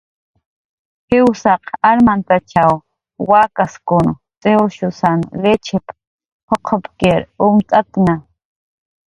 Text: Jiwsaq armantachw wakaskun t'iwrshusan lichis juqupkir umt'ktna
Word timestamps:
Jiwsaq 1.09 1.61
armantachw 1.89 2.71
wakaskun 3.29 4.07
t'iwrshusan 4.47 5.19
lichis 5.45 5.85
juqupkir 6.47 7.19
umt'ktna 7.51 8.13